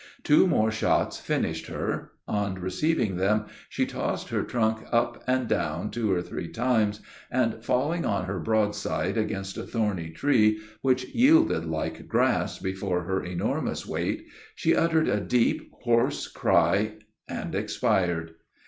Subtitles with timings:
[0.23, 5.91] Two more shots finished her: on receiving them, she tossed her trunk up and down
[5.91, 11.65] two or three times, and, falling on her broadside against a thorny tree, which yielded
[11.65, 14.25] like grass before her enormous weight,
[14.55, 16.93] she uttered a deep, hoarse cry,
[17.27, 18.33] and expired.